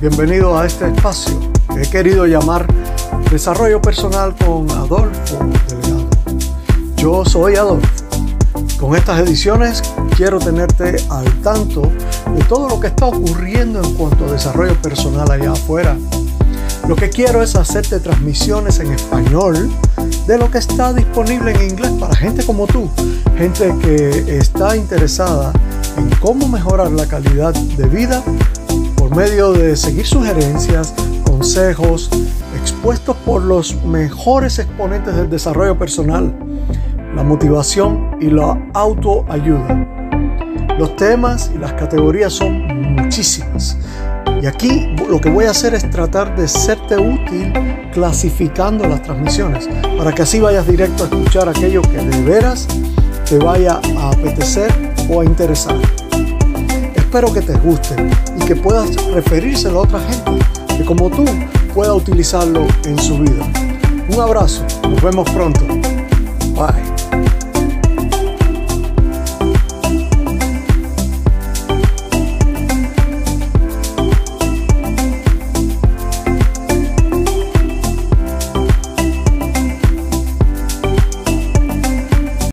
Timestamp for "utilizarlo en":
61.94-62.98